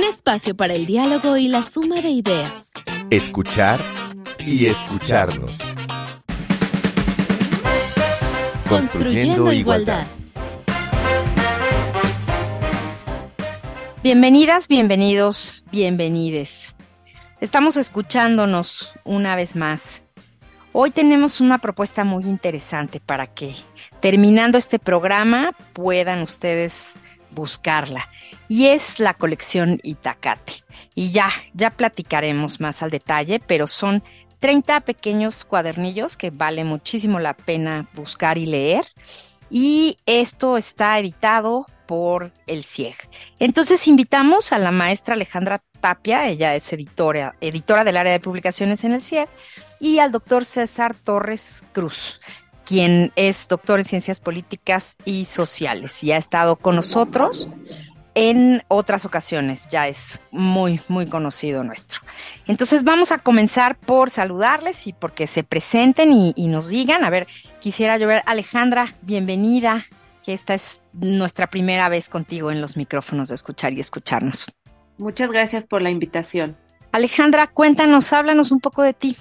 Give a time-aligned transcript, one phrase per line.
[0.00, 2.72] Un espacio para el diálogo y la suma de ideas.
[3.10, 3.78] Escuchar
[4.46, 5.58] y escucharnos.
[8.66, 10.06] Construyendo igualdad.
[14.02, 16.76] Bienvenidas, bienvenidos, bienvenides.
[17.42, 20.02] Estamos escuchándonos una vez más.
[20.72, 23.54] Hoy tenemos una propuesta muy interesante para que
[24.00, 26.94] terminando este programa puedan ustedes
[27.32, 28.08] buscarla.
[28.48, 30.64] Y es la colección Itacate.
[30.94, 34.02] Y ya, ya platicaremos más al detalle, pero son
[34.40, 38.84] 30 pequeños cuadernillos que vale muchísimo la pena buscar y leer.
[39.50, 42.96] Y esto está editado por el CIEG.
[43.40, 48.84] Entonces invitamos a la maestra Alejandra Tapia, ella es editora, editora del área de publicaciones
[48.84, 49.28] en el CIEG,
[49.80, 52.20] y al doctor César Torres Cruz,
[52.70, 57.48] quien es doctor en ciencias políticas y sociales y ha estado con nosotros
[58.14, 62.00] en otras ocasiones, ya es muy, muy conocido nuestro.
[62.46, 67.10] Entonces vamos a comenzar por saludarles y porque se presenten y, y nos digan, a
[67.10, 67.26] ver,
[67.58, 69.86] quisiera yo ver, Alejandra, bienvenida,
[70.24, 74.46] que esta es nuestra primera vez contigo en los micrófonos de escuchar y escucharnos.
[74.96, 76.56] Muchas gracias por la invitación.
[76.92, 79.16] Alejandra, cuéntanos, háblanos un poco de ti.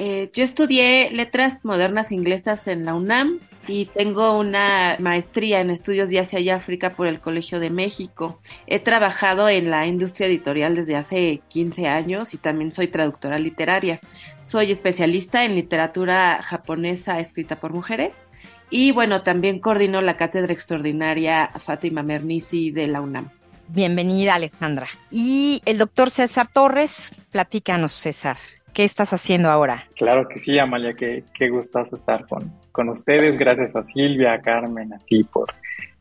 [0.00, 6.08] Eh, yo estudié letras modernas inglesas en la UNAM y tengo una maestría en estudios
[6.08, 8.40] de Asia y África por el Colegio de México.
[8.68, 13.98] He trabajado en la industria editorial desde hace 15 años y también soy traductora literaria.
[14.40, 18.28] Soy especialista en literatura japonesa escrita por mujeres
[18.70, 23.30] y bueno, también coordino la cátedra extraordinaria Fátima Mernisi de la UNAM.
[23.66, 24.86] Bienvenida Alejandra.
[25.10, 28.38] Y el doctor César Torres, platícanos César,
[28.72, 29.86] ¿Qué estás haciendo ahora?
[29.96, 33.36] Claro que sí, Amalia, qué, qué gustazo estar con, con ustedes.
[33.36, 35.48] Gracias a Silvia, a Carmen, a ti por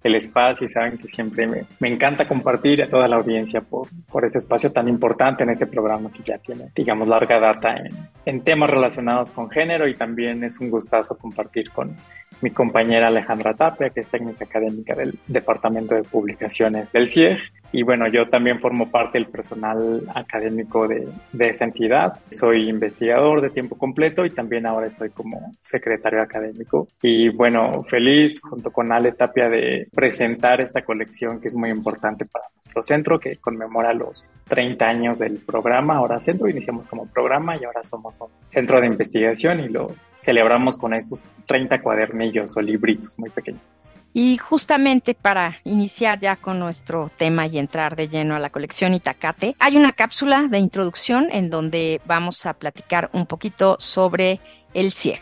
[0.03, 3.87] el espacio y saben que siempre me, me, encanta compartir a toda la audiencia por,
[4.11, 7.89] por ese espacio tan importante en este programa que ya tiene, digamos, larga data en,
[8.23, 11.97] en temas relacionados con género y también es un gustazo compartir con
[12.41, 17.39] mi compañera Alejandra Tapia, que es técnica académica del Departamento de Publicaciones del CIEG.
[17.71, 22.19] Y bueno, yo también formo parte del personal académico de, de, esa entidad.
[22.29, 26.66] Soy investigador de tiempo completo y también ahora estoy como secretario académico.
[27.01, 32.25] Y bueno, feliz junto con Ale Tapia de presentar esta colección que es muy importante
[32.25, 35.97] para nuestro centro, que conmemora los 30 años del programa.
[35.97, 40.77] Ahora centro, iniciamos como programa y ahora somos un centro de investigación y lo celebramos
[40.77, 43.91] con estos 30 cuadernillos o libritos muy pequeños.
[44.13, 48.93] Y justamente para iniciar ya con nuestro tema y entrar de lleno a la colección
[48.93, 54.39] Itacate, hay una cápsula de introducción en donde vamos a platicar un poquito sobre
[54.73, 55.21] el CIEG.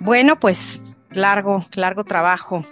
[0.00, 0.80] Bueno, pues
[1.10, 2.64] largo, largo trabajo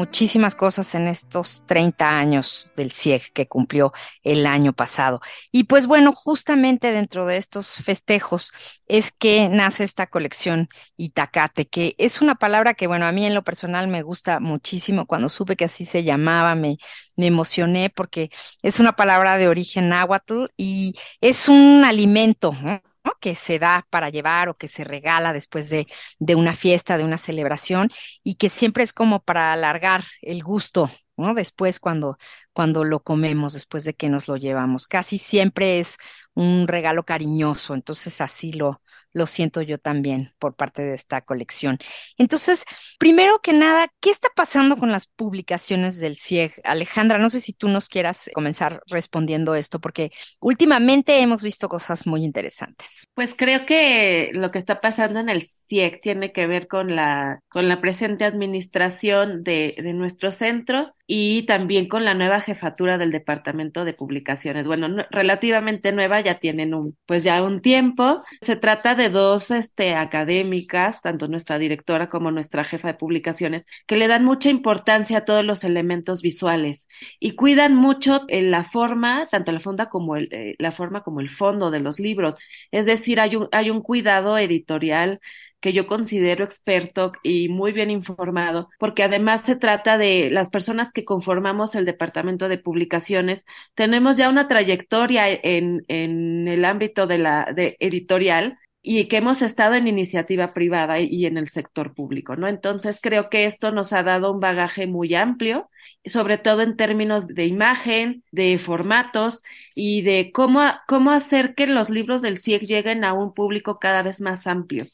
[0.00, 3.92] muchísimas cosas en estos 30 años del CIEG que cumplió
[4.22, 5.20] el año pasado.
[5.52, 8.50] Y pues bueno, justamente dentro de estos festejos
[8.88, 13.34] es que nace esta colección Itacate, que es una palabra que bueno, a mí en
[13.34, 15.06] lo personal me gusta muchísimo.
[15.06, 16.78] Cuando supe que así se llamaba, me,
[17.16, 18.30] me emocioné porque
[18.62, 22.52] es una palabra de origen náhuatl y es un alimento.
[22.62, 22.80] ¿no?
[23.20, 25.86] Que se da para llevar o que se regala después de,
[26.18, 27.90] de, una fiesta, de una celebración,
[28.24, 31.34] y que siempre es como para alargar el gusto, ¿no?
[31.34, 32.18] Después cuando,
[32.52, 34.86] cuando lo comemos, después de que nos lo llevamos.
[34.86, 35.98] Casi siempre es
[36.34, 41.78] un regalo cariñoso, entonces así lo, lo siento yo también por parte de esta colección.
[42.16, 42.64] Entonces,
[42.98, 46.60] primero que nada, ¿qué está pasando con las publicaciones del CIEG?
[46.64, 50.10] Alejandra, no sé si tú nos quieras comenzar respondiendo esto, porque
[50.40, 53.04] últimamente hemos visto cosas muy interesantes.
[53.14, 57.40] Pues creo que lo que está pasando en el CIEG tiene que ver con la,
[57.48, 63.10] con la presente administración de, de nuestro centro y también con la nueva jefatura del
[63.10, 64.68] departamento de publicaciones.
[64.68, 68.20] Bueno, relativamente nueva, ya tienen un, pues ya un tiempo.
[68.42, 73.96] Se trata de dos este, académicas, tanto nuestra directora como nuestra jefa de publicaciones, que
[73.96, 76.86] le dan mucha importancia a todos los elementos visuales
[77.18, 81.18] y cuidan mucho eh, la forma, tanto la forma como el, eh, la forma como
[81.18, 82.36] el fondo de los libros.
[82.70, 85.18] Es decir, hay un, hay un cuidado editorial
[85.60, 90.92] que yo considero experto y muy bien informado, porque además se trata de las personas
[90.92, 97.18] que conformamos el departamento de publicaciones, tenemos ya una trayectoria en, en el ámbito de
[97.18, 97.46] la
[97.78, 102.48] editorial y que hemos estado en iniciativa privada y en el sector público, ¿no?
[102.48, 105.68] Entonces creo que esto nos ha dado un bagaje muy amplio,
[106.06, 109.42] sobre todo en términos de imagen, de formatos
[109.74, 114.02] y de cómo, cómo hacer que los libros del CIEC lleguen a un público cada
[114.02, 114.86] vez más amplio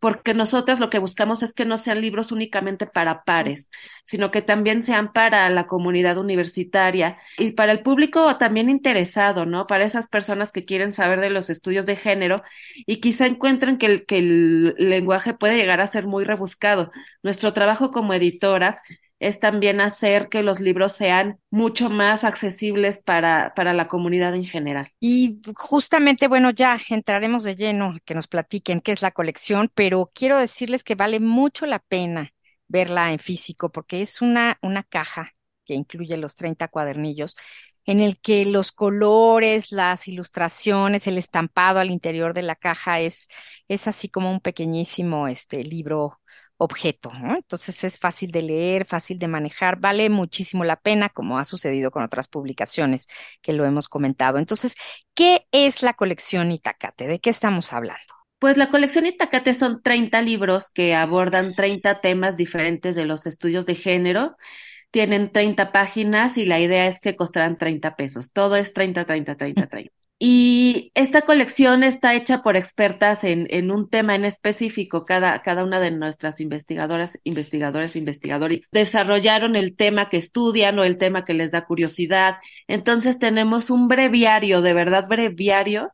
[0.00, 3.70] porque nosotras lo que buscamos es que no sean libros únicamente para pares,
[4.04, 9.66] sino que también sean para la comunidad universitaria y para el público también interesado, ¿no?
[9.66, 12.42] Para esas personas que quieren saber de los estudios de género
[12.86, 16.90] y quizá encuentren que el, que el lenguaje puede llegar a ser muy rebuscado.
[17.22, 18.80] Nuestro trabajo como editoras
[19.20, 24.44] es también hacer que los libros sean mucho más accesibles para, para la comunidad en
[24.44, 24.90] general.
[25.00, 30.06] Y justamente, bueno, ya entraremos de lleno que nos platiquen qué es la colección, pero
[30.14, 32.32] quiero decirles que vale mucho la pena
[32.68, 37.36] verla en físico porque es una, una caja que incluye los 30 cuadernillos
[37.88, 43.28] en el que los colores, las ilustraciones, el estampado al interior de la caja es,
[43.66, 46.20] es así como un pequeñísimo este, libro
[46.58, 47.36] objeto, ¿no?
[47.36, 51.90] Entonces es fácil de leer, fácil de manejar, vale muchísimo la pena, como ha sucedido
[51.90, 53.06] con otras publicaciones
[53.40, 54.38] que lo hemos comentado.
[54.38, 54.74] Entonces,
[55.14, 57.06] ¿qué es la colección Itacate?
[57.06, 58.02] ¿De qué estamos hablando?
[58.38, 63.66] Pues la colección Itacate son 30 libros que abordan 30 temas diferentes de los estudios
[63.66, 64.36] de género.
[64.90, 68.32] Tienen 30 páginas y la idea es que costarán 30 pesos.
[68.32, 69.92] Todo es 30, 30, 30, 30.
[70.20, 75.04] Y esta colección está hecha por expertas en, un tema en específico.
[75.04, 80.98] Cada, cada una de nuestras investigadoras, investigadores, investigadores desarrollaron el tema que estudian o el
[80.98, 82.38] tema que les da curiosidad.
[82.66, 85.92] Entonces tenemos un breviario, de verdad breviario,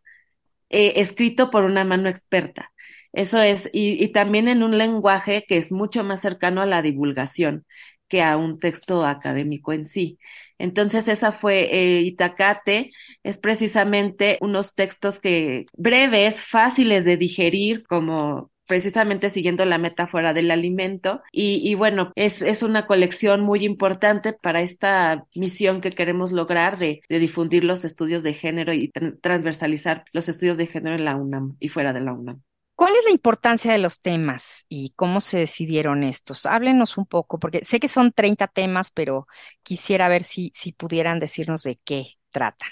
[0.71, 2.73] eh, escrito por una mano experta.
[3.13, 6.83] Eso es, y, y también en un lenguaje que es mucho más cercano a la
[6.83, 7.67] divulgación
[8.09, 10.19] que a un texto académico en sí.
[10.59, 12.93] Entonces esa fue eh, Itacate,
[13.23, 20.51] es precisamente unos textos que breves, fáciles de digerir, como precisamente siguiendo la metáfora del
[20.51, 21.23] alimento.
[21.33, 27.03] Y, bueno, es, es, una colección muy importante para esta misión que queremos lograr de
[27.09, 28.91] difundir los estudios de género y
[29.21, 32.43] transversalizar los estudios de género en la UNAM y fuera de la UNAM.
[32.77, 36.45] ¿Cuál es la importancia de los temas y cómo se decidieron estos?
[36.45, 39.27] Háblenos un poco, porque sé que son 30 temas, pero
[39.63, 42.69] quisiera ver si, si pudieran decirnos de qué tratan.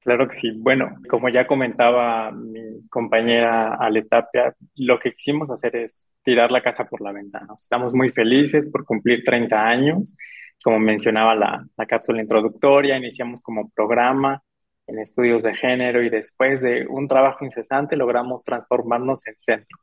[0.00, 0.52] Claro que sí.
[0.58, 6.84] Bueno, como ya comentaba mi compañera Aletapia, lo que quisimos hacer es tirar la casa
[6.84, 7.54] por la ventana.
[7.58, 10.16] Estamos muy felices por cumplir 30 años.
[10.62, 14.42] Como mencionaba la, la cápsula introductoria, iniciamos como programa
[14.86, 19.78] en estudios de género y después de un trabajo incesante logramos transformarnos en centro.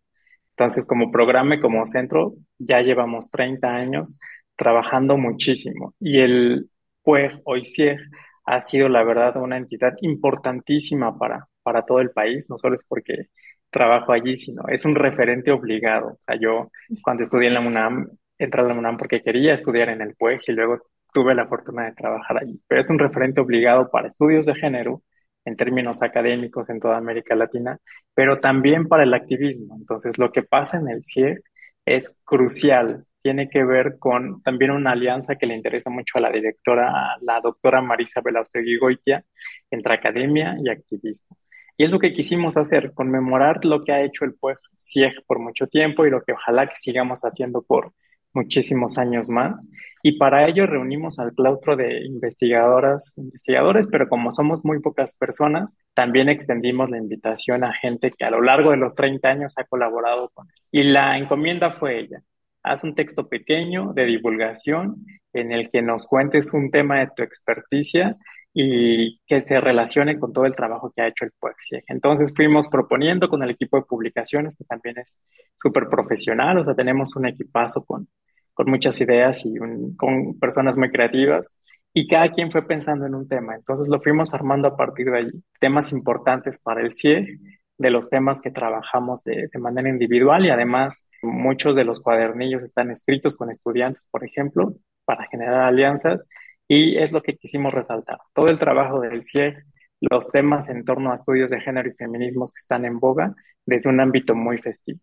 [0.52, 4.18] Entonces, como programa y como centro, ya llevamos 30 años
[4.56, 6.70] trabajando muchísimo y el
[7.04, 8.00] PUEG OICIEG
[8.46, 12.84] ha sido, la verdad, una entidad importantísima para, para todo el país, no solo es
[12.84, 13.28] porque
[13.72, 16.10] trabajo allí, sino es un referente obligado.
[16.10, 16.70] O sea, yo
[17.02, 20.42] cuando estudié en la UNAM, entré a la UNAM porque quería estudiar en el PUEG
[20.48, 20.82] y luego
[21.14, 25.02] tuve la fortuna de trabajar allí, pero es un referente obligado para estudios de género
[25.46, 27.78] en términos académicos en toda América Latina,
[28.14, 29.76] pero también para el activismo.
[29.78, 31.42] Entonces, lo que pasa en el CIEG
[31.86, 36.30] es crucial tiene que ver con también una alianza que le interesa mucho a la
[36.30, 39.24] directora, la doctora Marisa Belaustegui Goitia,
[39.72, 41.38] entre academia y activismo.
[41.78, 44.36] Y es lo que quisimos hacer, conmemorar lo que ha hecho el
[44.78, 47.94] CIEG por mucho tiempo y lo que ojalá que sigamos haciendo por
[48.34, 49.70] muchísimos años más.
[50.02, 55.78] Y para ello reunimos al claustro de investigadoras, investigadores, pero como somos muy pocas personas,
[55.94, 59.64] también extendimos la invitación a gente que a lo largo de los 30 años ha
[59.64, 60.54] colaborado con él.
[60.72, 62.22] Y la encomienda fue ella.
[62.64, 67.24] Haz un texto pequeño de divulgación en el que nos cuentes un tema de tu
[67.24, 68.18] experticia
[68.54, 71.84] y que se relacione con todo el trabajo que ha hecho el PUEXIEG.
[71.88, 75.18] Entonces fuimos proponiendo con el equipo de publicaciones, que también es
[75.56, 78.08] súper profesional, o sea, tenemos un equipazo con,
[78.54, 79.56] con muchas ideas y
[79.98, 81.56] con personas muy creativas,
[81.94, 83.56] y cada quien fue pensando en un tema.
[83.56, 85.44] Entonces lo fuimos armando a partir de allí.
[85.60, 87.40] Temas importantes para el CIEG,
[87.76, 92.64] de los temas que trabajamos de, de, manera individual y además muchos de los cuadernillos
[92.64, 96.24] están escritos con estudiantes, por ejemplo, para generar alianzas
[96.68, 98.20] y es lo que quisimos resaltar.
[98.34, 99.64] Todo el trabajo del CIEG,
[100.00, 103.34] los temas en torno a estudios de género y feminismos que están en boga
[103.66, 105.00] desde un ámbito muy festivo.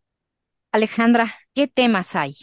[0.73, 2.35] Alejandra, ¿qué temas hay?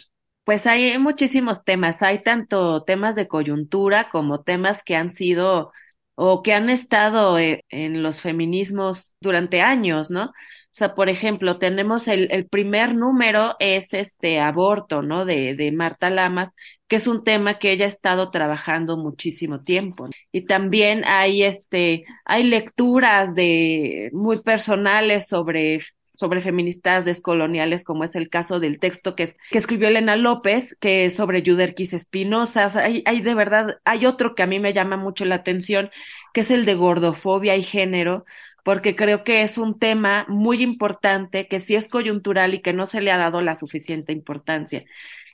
[0.44, 2.02] Pues hay muchísimos temas.
[2.02, 5.72] Hay tanto temas de coyuntura como temas que han sido
[6.14, 10.32] o que han estado eh, en los feminismos durante años, ¿no?
[10.72, 15.24] O sea, por ejemplo, tenemos el, el primer número es este aborto, ¿no?
[15.24, 16.52] De, de Marta Lamas,
[16.86, 20.06] que es un tema que ella ha estado trabajando muchísimo tiempo.
[20.30, 25.80] Y también hay este, hay lecturas de muy personales sobre
[26.14, 31.04] sobre feministas descoloniales, como es el caso del texto que, que escribió Elena López, que
[31.04, 32.66] es sobre Yuderquis Espinosa.
[32.66, 35.36] O sea, hay, hay de verdad, hay otro que a mí me llama mucho la
[35.36, 35.90] atención,
[36.34, 38.24] que es el de gordofobia y género,
[38.68, 42.84] porque creo que es un tema muy importante, que sí es coyuntural y que no
[42.84, 44.84] se le ha dado la suficiente importancia.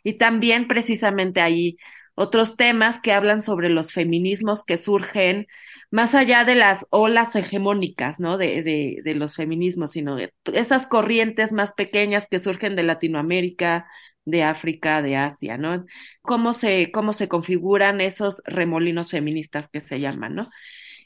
[0.05, 1.76] Y también precisamente hay
[2.14, 5.49] otros temas que hablan sobre los feminismos que surgen
[5.91, 8.38] más allá de las olas hegemónicas, ¿no?
[8.38, 13.88] De, de, de los feminismos, sino de esas corrientes más pequeñas que surgen de Latinoamérica,
[14.25, 15.85] de África, de Asia, ¿no?
[16.23, 20.50] Cómo se, cómo se configuran esos remolinos feministas que se llaman, ¿no?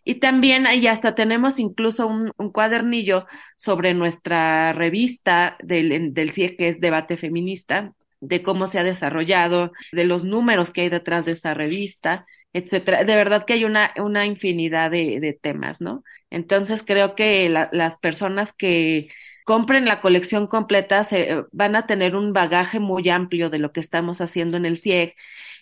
[0.09, 6.71] Y también ahí hasta tenemos incluso un, cuadernillo sobre nuestra revista del, del CIE, que
[6.71, 11.33] es Debate Feminista, de cómo se ha desarrollado, de los números que hay detrás de
[11.33, 12.25] esta revista,
[12.55, 13.05] etcétera.
[13.05, 16.03] De verdad que hay una, una infinidad de, temas, ¿no?
[16.31, 19.11] Entonces creo que la, las personas que
[19.49, 23.81] compren la colección completa se van a tener un bagaje muy amplio de lo que
[23.81, 25.15] estamos haciendo en el CIEG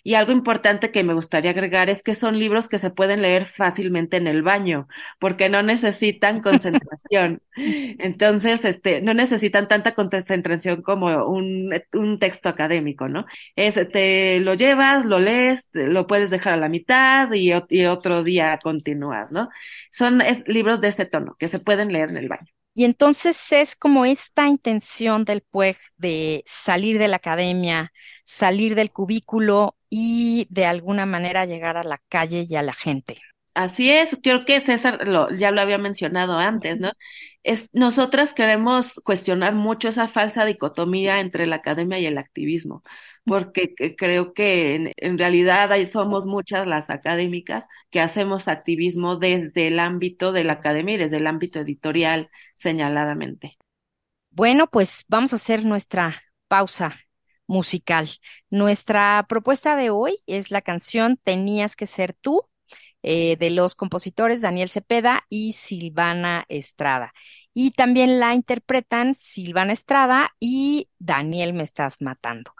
[0.03, 3.45] y algo importante que me gustaría agregar es que son libros que se pueden leer
[3.47, 4.89] fácilmente en el baño,
[5.19, 7.41] porque no necesitan concentración.
[7.55, 13.25] Entonces, este, no necesitan tanta concentración como un, un texto académico, ¿no?
[13.55, 18.23] Es, te lo llevas, lo lees, lo puedes dejar a la mitad y, y otro
[18.23, 19.49] día continúas, ¿no?
[19.91, 22.56] Son es, libros de ese tono que se pueden leer en el baño.
[22.77, 27.91] Y entonces es como esta intención del PUEG de salir de la academia,
[28.23, 33.17] salir del cubículo y de alguna manera llegar a la calle y a la gente.
[33.55, 36.91] Así es, creo que César lo, ya lo había mencionado antes, ¿no?
[37.47, 42.83] Es, nosotras queremos cuestionar mucho esa falsa dicotomía entre la academia y el activismo,
[43.23, 50.33] porque creo que en, realidad somos muchas las académicas que hacemos activismo desde el ámbito
[50.33, 53.57] de la academia y desde el ámbito editorial señaladamente.
[54.29, 56.15] Bueno, pues vamos a hacer nuestra
[56.49, 56.97] pausa
[57.47, 58.09] musical.
[58.49, 62.41] Nuestra propuesta de hoy es la canción Tenías que ser tú
[63.03, 67.13] eh, de los compositores Daniel Cepeda y Silvana Estrada.
[67.53, 72.53] Y también la interpretan Silvana Estrada y Daniel Me Estás Matando.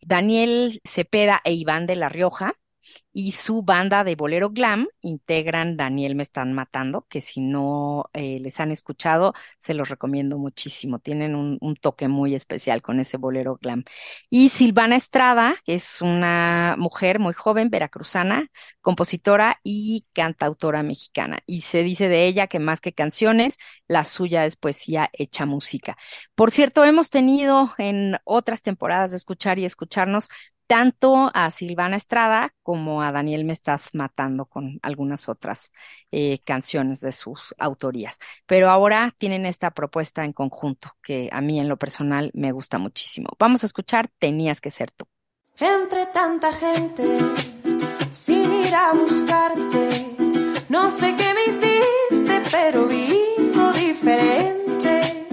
[0.00, 2.54] Daniel Cepeda e Iván de la Rioja
[3.12, 8.38] y su banda de bolero glam integran Daniel Me Están Matando, que si no eh,
[8.40, 10.98] les han escuchado, se los recomiendo muchísimo.
[10.98, 13.84] Tienen un, un, toque muy especial con ese bolero glam.
[14.30, 18.48] Y Silvana Estrada, que es una mujer muy joven, veracruzana,
[18.80, 21.40] compositora y cantautora mexicana.
[21.46, 23.58] Y se dice de ella que más que canciones,
[23.88, 25.96] la suya es poesía hecha música.
[26.34, 30.28] Por cierto, hemos tenido en otras temporadas de escuchar y escucharnos
[30.72, 35.70] tanto a Silvana Estrada como a Daniel Me Estás Matando con algunas otras
[36.10, 38.18] eh, canciones de sus autorías.
[38.46, 42.78] Pero ahora tienen esta propuesta en conjunto que a mí en lo personal me gusta
[42.78, 43.28] muchísimo.
[43.38, 45.04] Vamos a escuchar Tenías que ser tú.
[45.58, 47.18] Entre tanta gente,
[48.10, 49.90] sin ir a buscarte,
[50.70, 55.26] no sé qué me hiciste, pero vivo diferente.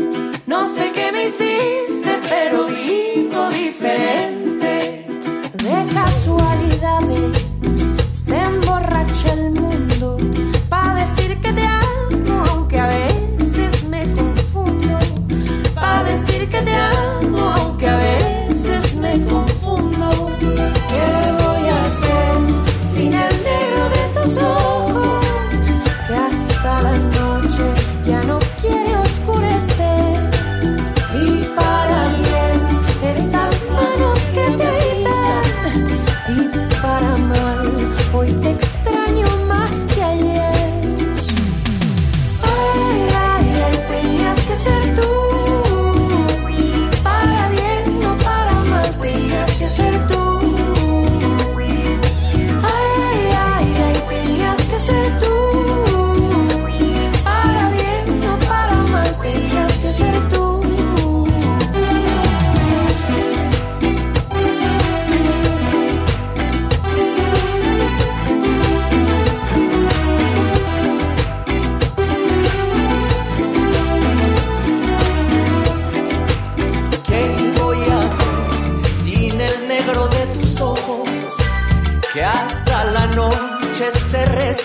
[0.47, 4.48] No sé qué me hiciste, pero vivo diferente
[8.13, 10.17] se emborracha el mundo
[10.69, 14.97] para decir que te amo, aunque a veces me confundo,
[15.75, 19.58] para decir que te amo, aunque a veces me confundo.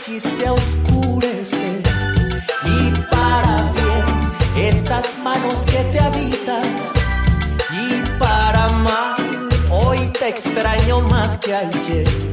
[0.04, 1.82] Quisiste oscurecer
[2.66, 6.62] y para bien estas manos que te habitan
[7.72, 12.23] y para mal hoy te extraño más que ayer.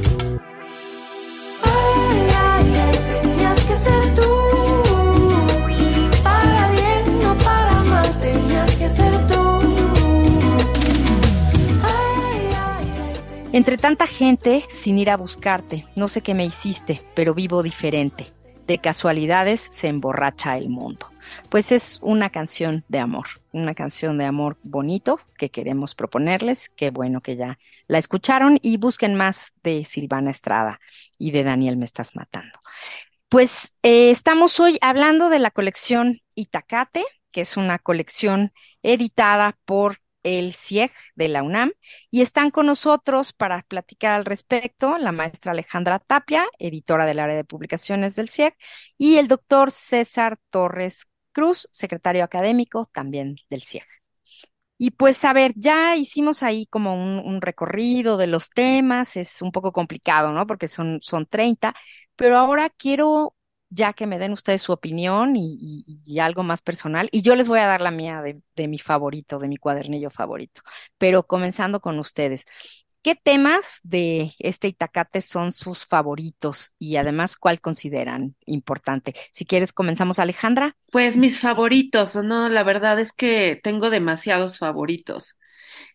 [13.52, 18.32] Entre tanta gente sin ir a buscarte, no sé qué me hiciste, pero vivo diferente.
[18.66, 21.10] De casualidades se emborracha el mundo.
[21.50, 26.70] Pues es una canción de amor, una canción de amor bonito que queremos proponerles.
[26.70, 30.80] Qué bueno que ya la escucharon y busquen más de Silvana Estrada
[31.18, 32.58] y de Daniel Me Estás Matando.
[33.28, 39.98] Pues eh, estamos hoy hablando de la colección Itacate, que es una colección editada por
[40.22, 41.72] el CIEG de la UNAM,
[42.10, 47.36] y están con nosotros para platicar al respecto la maestra Alejandra Tapia, editora del área
[47.36, 48.54] de publicaciones del CIEG,
[48.98, 53.84] y el doctor César Torres Cruz, secretario académico también del CIEG.
[54.78, 59.40] Y pues a ver, ya hicimos ahí como un, un recorrido de los temas, es
[59.40, 60.46] un poco complicado, ¿no?
[60.46, 61.74] Porque son, son 30,
[62.16, 63.36] pero ahora quiero
[63.72, 65.84] ya que me den ustedes su opinión y,
[66.20, 69.38] algo más personal, y yo les voy a dar la mía de, de mi favorito,
[69.38, 70.62] de mi cuadernillo favorito,
[70.98, 72.44] pero comenzando con ustedes.
[73.02, 79.14] ¿Qué temas de este Itacate son sus favoritos y además cuál consideran importante?
[79.32, 80.76] Si quieres, comenzamos, Alejandra.
[80.92, 85.36] Pues mis favoritos, no, la verdad es que tengo demasiados favoritos.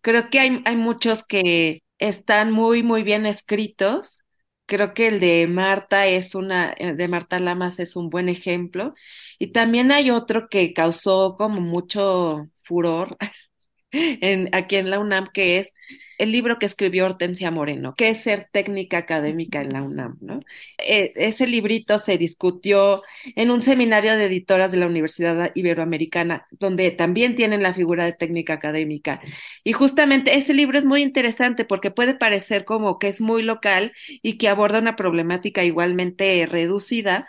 [0.02, 4.20] Creo que hay, hay muchos que están muy, muy bien escritos.
[4.68, 8.94] Creo que el de Marta es una, eh, de Marta Lamas es un buen ejemplo.
[9.40, 13.18] Y también hay otro que causó como mucho furor
[13.92, 15.70] en, aquí en la UNAM, que es
[16.18, 20.40] el libro que escribió Hortensia Moreno, que es ser técnica académica en la UNAM, ¿no?
[20.78, 23.04] Eh, ese librito se discutió
[23.36, 28.14] en un seminario de editoras de la Universidad Iberoamericana, donde también tienen la figura de
[28.14, 29.22] técnica académica.
[29.64, 33.94] Y justamente ese libro es muy interesante porque puede parecer como que es muy local
[34.22, 37.28] y que aborda una problemática igualmente reducida,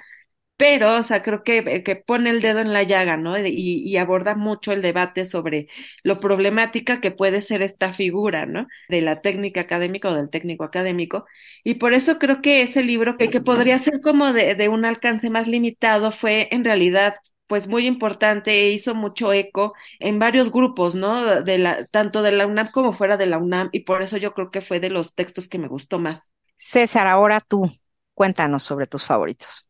[0.58, 3.38] pero, o sea, creo que, que pone el dedo en la llaga, ¿no?
[3.38, 3.48] Y,
[3.86, 5.68] y aborda mucho el debate sobre
[6.02, 8.68] lo problemática que puede ser esta figura, ¿no?
[8.88, 11.26] De la técnica académica o del técnico académico.
[11.64, 14.84] Y por eso creo que ese libro, que, que podría ser como de, de un
[14.84, 17.16] alcance más limitado, fue en realidad
[17.46, 21.42] pues muy importante e hizo mucho eco en varios grupos, ¿no?
[21.42, 24.34] De la, tanto de la UNAM como fuera de la UNAM, y por eso yo
[24.34, 26.32] creo que fue de los textos que me gustó más.
[26.58, 27.70] César, ahora tú,
[28.14, 29.67] cuéntanos sobre tus favoritos.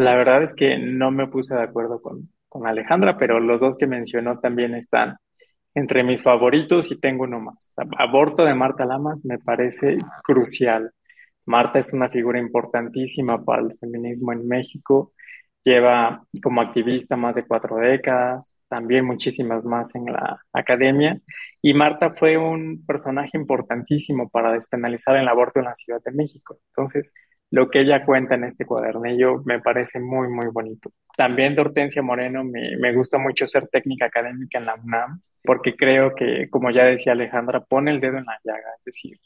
[0.00, 3.76] La verdad es que no me puse de acuerdo con, con Alejandra, pero los dos
[3.76, 5.18] que mencionó también están
[5.74, 7.70] entre mis favoritos y tengo uno más.
[7.98, 10.90] Aborto de Marta Lamas me parece crucial.
[11.44, 15.12] Marta es una figura importantísima para el feminismo en México.
[15.64, 21.20] Lleva como activista más de cuatro décadas, también muchísimas más en la academia.
[21.60, 26.58] Y Marta fue un personaje importantísimo para despenalizar el aborto en la Ciudad de México.
[26.70, 27.12] Entonces,
[27.50, 30.92] lo que ella cuenta en este cuadernillo me parece muy, muy bonito.
[31.16, 35.74] También de Hortensia Moreno me, me gusta mucho ser técnica académica en la UNAM, porque
[35.74, 39.18] creo que, como ya decía Alejandra, pone el dedo en la llaga, es decir,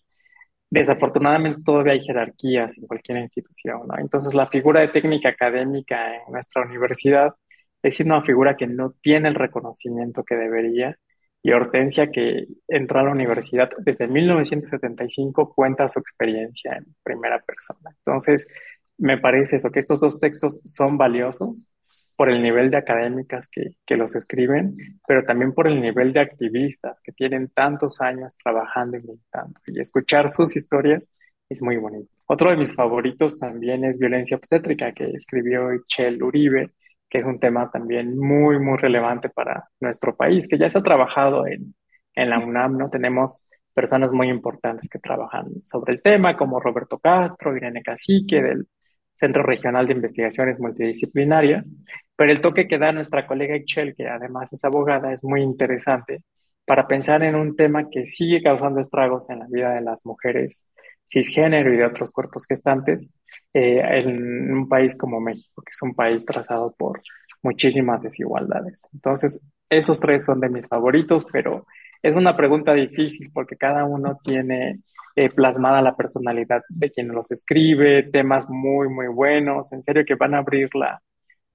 [0.70, 3.98] desafortunadamente todavía hay jerarquías en cualquier institución, ¿no?
[3.98, 7.34] Entonces la figura de técnica académica en nuestra universidad
[7.82, 10.96] es una figura que no tiene el reconocimiento que debería
[11.44, 17.90] y Hortensia, que entró a la universidad desde 1975, cuenta su experiencia en primera persona.
[17.98, 18.48] Entonces,
[18.96, 21.68] me parece eso, que estos dos textos son valiosos
[22.16, 24.74] por el nivel de académicas que, que los escriben,
[25.06, 29.60] pero también por el nivel de activistas que tienen tantos años trabajando y militando.
[29.66, 31.10] Y escuchar sus historias
[31.50, 32.08] es muy bonito.
[32.24, 36.70] Otro de mis favoritos también es Violencia Obstétrica, que escribió Chel Uribe,
[37.14, 40.82] que es un tema también muy, muy relevante para nuestro país, que ya se ha
[40.82, 41.72] trabajado en,
[42.12, 42.90] en la UNAM, ¿no?
[42.90, 48.66] Tenemos personas muy importantes que trabajan sobre el tema, como Roberto Castro, Irene Cacique, del
[49.12, 51.72] Centro Regional de Investigaciones Multidisciplinarias,
[52.16, 56.24] pero el toque que da nuestra colega Excel, que además es abogada, es muy interesante
[56.66, 60.66] para pensar en un tema que sigue causando estragos en la vida de las mujeres
[61.06, 63.12] cisgénero y de otros cuerpos gestantes
[63.52, 67.00] eh, en un país como México, que es un país trazado por
[67.42, 68.88] muchísimas desigualdades.
[68.92, 71.66] Entonces, esos tres son de mis favoritos, pero
[72.02, 74.80] es una pregunta difícil porque cada uno tiene
[75.16, 80.16] eh, plasmada la personalidad de quien los escribe, temas muy, muy buenos, en serio que
[80.16, 81.00] van a abrir la,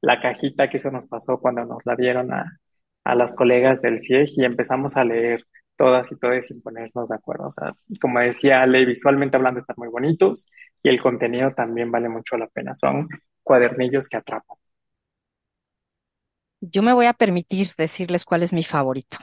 [0.01, 2.59] la cajita que eso nos pasó cuando nos la dieron a,
[3.03, 5.45] a las colegas del CIEG y empezamos a leer
[5.79, 7.47] todas y todos sin ponernos de acuerdo.
[7.47, 10.51] O sea, como decía Ale, visualmente hablando están muy bonitos
[10.83, 12.75] y el contenido también vale mucho la pena.
[12.75, 13.07] Son
[13.41, 14.57] cuadernillos que atrapan.
[16.59, 19.17] Yo me voy a permitir decirles cuál es mi favorito.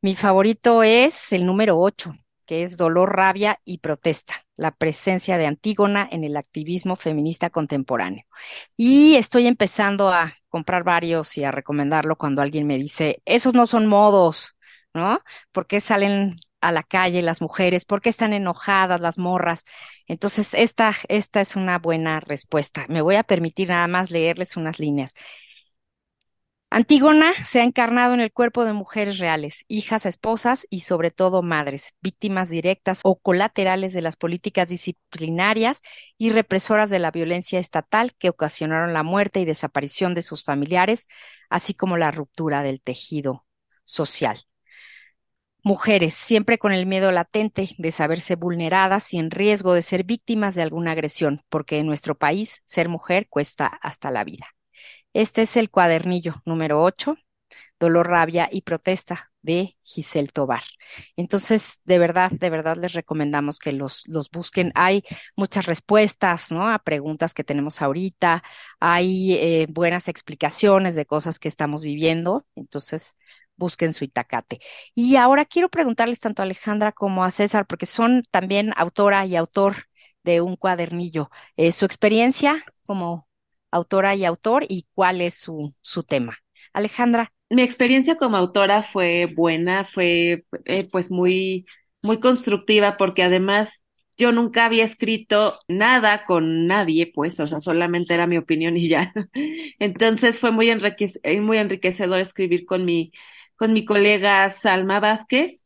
[0.00, 2.14] Mi favorito es el número 8,
[2.46, 8.24] que es Dolor, Rabia y Protesta, la presencia de Antígona en el activismo feminista contemporáneo.
[8.76, 13.66] Y estoy empezando a comprar varios y a recomendarlo cuando alguien me dice, esos no
[13.66, 14.53] son modos,
[14.94, 15.20] ¿no?
[15.52, 17.84] ¿Por qué salen a la calle las mujeres?
[17.84, 19.64] ¿Por qué están enojadas las morras?
[20.06, 22.86] Entonces, esta, esta es una buena respuesta.
[22.88, 25.14] Me voy a permitir nada más leerles unas líneas.
[26.70, 31.40] Antígona se ha encarnado en el cuerpo de mujeres reales, hijas, esposas y sobre todo
[31.40, 35.82] madres, víctimas directas o colaterales de las políticas disciplinarias
[36.18, 41.06] y represoras de la violencia estatal que ocasionaron la muerte y desaparición de sus familiares,
[41.48, 43.46] así como la ruptura del tejido
[43.84, 44.44] social.
[45.66, 50.54] Mujeres, siempre con el miedo latente de saberse vulneradas y en riesgo de ser víctimas
[50.54, 54.46] de alguna agresión, porque en nuestro país ser mujer cuesta hasta la vida.
[55.14, 57.16] Este es el cuadernillo número 8,
[57.80, 60.64] Dolor, Rabia y Protesta de Giselle Tobar.
[61.16, 64.72] Entonces, de verdad, de verdad les recomendamos que los, los busquen.
[64.74, 65.04] Hay
[65.36, 66.68] muchas respuestas, ¿no?
[66.68, 68.42] A preguntas que tenemos ahorita,
[68.80, 72.46] hay eh, buenas explicaciones de cosas que estamos viviendo.
[72.54, 73.16] Entonces,
[73.56, 74.58] busquen su Itacate.
[74.94, 79.36] Y ahora quiero preguntarles tanto a Alejandra como a César, porque son también autora y
[79.36, 79.86] autor
[80.22, 81.30] de un cuadernillo.
[81.56, 83.28] Eh, su experiencia como
[83.70, 86.38] autora y autor y cuál es su, su tema.
[86.72, 87.32] Alejandra.
[87.50, 91.66] Mi experiencia como autora fue buena, fue eh, pues muy,
[92.02, 93.70] muy constructiva porque además
[94.16, 98.88] yo nunca había escrito nada con nadie, pues, o sea, solamente era mi opinión y
[98.88, 99.12] ya.
[99.78, 100.70] Entonces fue muy,
[101.40, 103.12] muy enriquecedor escribir con mi,
[103.56, 105.62] con mi colega Salma Vázquez.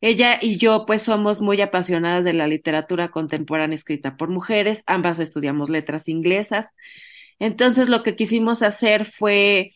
[0.00, 4.82] Ella y yo, pues, somos muy apasionadas de la literatura contemporánea escrita por mujeres.
[4.86, 6.68] Ambas estudiamos letras inglesas.
[7.38, 9.72] Entonces lo que quisimos hacer fue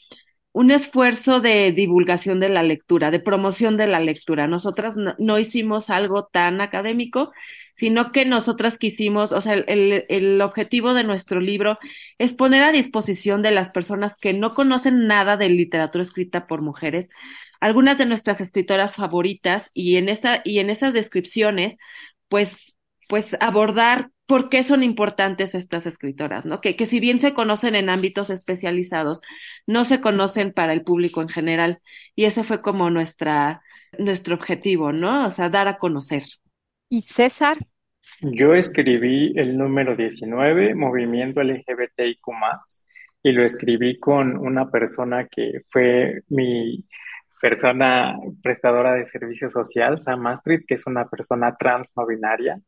[0.52, 4.46] un esfuerzo de divulgación de la lectura, de promoción de la lectura.
[4.46, 7.32] Nosotras no, hicimos algo tan académico,
[7.74, 11.78] sino que nosotras quisimos, o sea, el, el, objetivo de nuestro libro
[12.18, 16.60] es poner a disposición de las personas que no conocen nada de literatura escrita por
[16.60, 17.08] mujeres,
[17.62, 21.76] algunas de nuestras escritoras favoritas, y en esa, y en esas descripciones,
[22.28, 22.76] pues,
[23.08, 26.60] pues abordar por qué son importantes estas escritoras, ¿no?
[26.60, 29.22] Que, que si bien se conocen en ámbitos especializados,
[29.68, 31.78] no se conocen para el público en general.
[32.16, 33.62] Y ese fue como nuestra,
[33.96, 35.28] nuestro objetivo, ¿no?
[35.28, 36.24] O sea, dar a conocer.
[36.88, 37.58] ¿Y César?
[38.22, 42.26] Yo escribí el número 19, Movimiento LGBTIQ+,
[43.22, 46.84] y lo escribí con una persona que fue mi
[47.42, 52.60] persona prestadora de servicio social, Sam Astrid, que es una persona trans no binaria,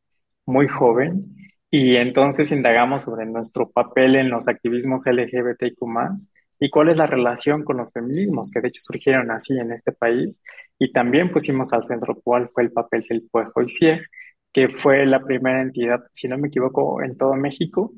[0.47, 1.37] muy joven,
[1.71, 5.79] y entonces indagamos sobre nuestro papel en los activismos LGBTIQ
[6.59, 9.93] y cuál es la relación con los feminismos, que de hecho surgieron así en este
[9.93, 10.41] país.
[10.79, 14.03] Y también pusimos al centro cuál fue el papel del Puejo ICIEG,
[14.53, 17.93] que fue la primera entidad, si no me equivoco, en todo México,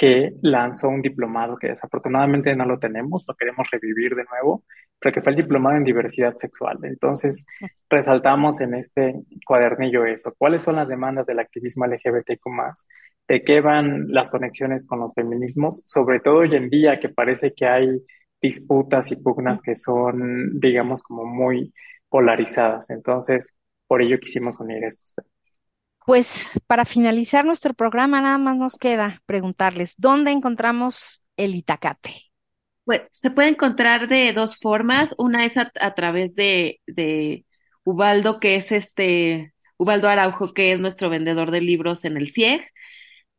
[0.00, 4.64] que lanzó un diplomado que desafortunadamente no lo tenemos, lo queremos revivir de nuevo,
[4.98, 6.78] pero que fue el diplomado en diversidad sexual.
[6.84, 7.44] Entonces,
[7.90, 9.14] resaltamos en este
[9.46, 12.46] cuadernillo eso, cuáles son las demandas del activismo LGBTQ
[13.28, 17.52] de qué van las conexiones con los feminismos, sobre todo hoy en día que parece
[17.54, 18.02] que hay
[18.40, 21.74] disputas y pugnas que son, digamos, como muy
[22.08, 22.88] polarizadas.
[22.88, 23.54] Entonces,
[23.86, 25.29] por ello quisimos unir estos temas.
[26.06, 32.30] Pues para finalizar nuestro programa, nada más nos queda preguntarles, ¿dónde encontramos el Itacate?
[32.84, 35.14] Pues se puede encontrar de dos formas.
[35.18, 37.44] Una es a, través de,
[37.84, 42.62] Ubaldo, que es este, Ubaldo Araujo, que es nuestro vendedor de libros en el CIEG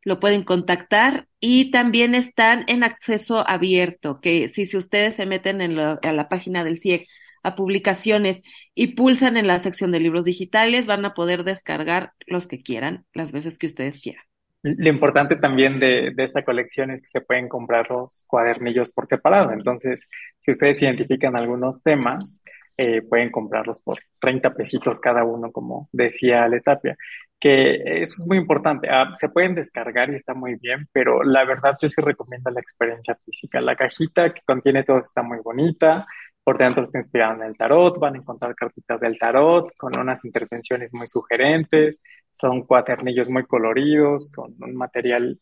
[0.04, 5.60] lo pueden contactar y también están en acceso abierto, que si, si ustedes se meten
[5.60, 7.08] en la, a la página del CIEC
[7.42, 8.42] a publicaciones
[8.74, 13.04] y pulsan en la sección de libros digitales, van a poder descargar los que quieran,
[13.14, 14.24] las veces que ustedes quieran.
[14.62, 19.52] Lo importante también de, esta colección es que se pueden comprar los cuadernillos por separado.
[19.52, 22.44] Entonces, si ustedes identifican algunos temas,
[22.76, 26.96] eh, pueden comprarlos por 30 pesitos cada uno, como decía Letapia
[27.42, 28.88] que eso es muy importante.
[28.88, 32.60] Ah, se pueden descargar y está muy bien, pero la verdad yo sí recomiendo la
[32.60, 33.60] experiencia física.
[33.60, 36.06] La cajita que contiene todo está muy bonita.
[36.44, 40.24] Por dentro está inspirada en el tarot, van a encontrar cartitas del tarot con unas
[40.24, 45.38] intervenciones muy sugerentes, son cuaternillos muy coloridos, con un material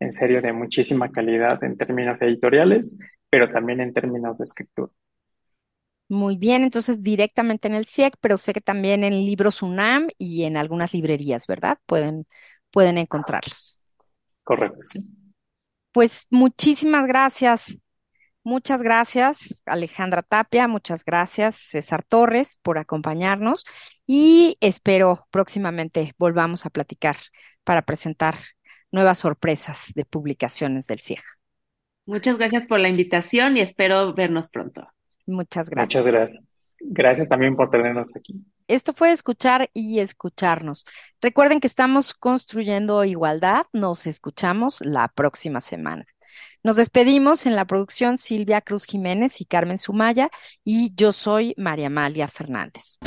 [0.00, 4.90] en serio de muchísima calidad en términos editoriales, pero también en términos de escritura.
[6.08, 10.44] Muy bien, entonces directamente en el CIEC, pero sé que también en Libros UNAM y
[10.44, 11.78] en algunas librerías, ¿verdad?
[11.84, 12.26] Pueden,
[12.70, 13.78] pueden encontrarlos.
[14.42, 15.04] Correcto, sí.
[15.92, 17.78] Pues muchísimas gracias.
[18.44, 23.64] Muchas gracias, Alejandra Tapia, muchas gracias, César Torres, por acompañarnos
[24.06, 27.16] y espero próximamente volvamos a platicar
[27.64, 28.36] para presentar
[28.90, 31.22] nuevas sorpresas de publicaciones del CIEG.
[32.06, 34.88] Muchas gracias por la invitación y espero vernos pronto.
[35.26, 36.00] Muchas gracias.
[36.00, 36.44] Muchas gracias.
[36.80, 38.34] Gracias también por tenernos aquí.
[38.66, 40.86] Esto fue escuchar y escucharnos.
[41.20, 43.66] Recuerden que estamos construyendo igualdad.
[43.72, 46.06] Nos escuchamos la próxima semana.
[46.62, 50.30] Nos despedimos en la producción Silvia Cruz Jiménez y Carmen Sumaya
[50.64, 52.98] y yo soy María Amalia Fernández.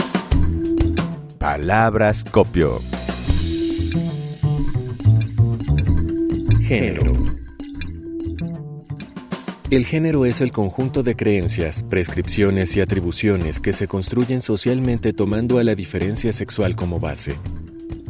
[1.39, 2.79] Palabras copio.
[6.61, 7.11] Género.
[9.71, 15.59] El género es el conjunto de creencias, prescripciones y atribuciones que se construyen socialmente tomando
[15.59, 17.37] a la diferencia sexual como base.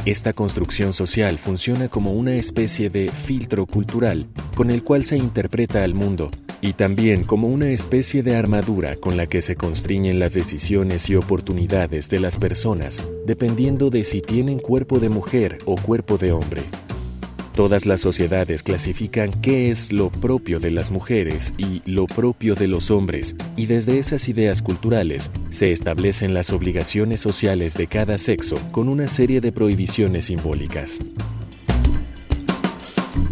[0.05, 5.83] Esta construcción social funciona como una especie de filtro cultural con el cual se interpreta
[5.83, 10.33] al mundo y también como una especie de armadura con la que se constriñen las
[10.33, 16.17] decisiones y oportunidades de las personas dependiendo de si tienen cuerpo de mujer o cuerpo
[16.17, 16.63] de hombre.
[17.55, 22.67] Todas las sociedades clasifican qué es lo propio de las mujeres y lo propio de
[22.67, 28.55] los hombres, y desde esas ideas culturales se establecen las obligaciones sociales de cada sexo
[28.71, 30.99] con una serie de prohibiciones simbólicas.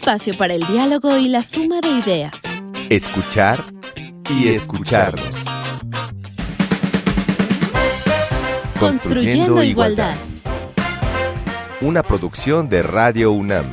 [0.07, 2.31] espacio para el diálogo y la suma de ideas.
[2.89, 3.59] Escuchar
[4.29, 5.35] y escucharnos.
[8.79, 10.15] Construyendo igualdad.
[11.81, 13.65] Una producción de Radio UNAM.